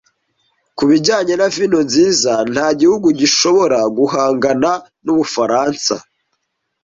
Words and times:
Ku 0.77 0.83
bijyanye 0.89 1.33
na 1.37 1.47
vino 1.55 1.79
nziza, 1.87 2.33
nta 2.53 2.67
gihugu 2.79 3.07
gishobora 3.19 3.79
guhangana 3.97 4.71
n'Ubufaransa. 5.03 5.95